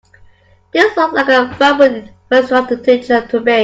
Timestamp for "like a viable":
1.13-2.09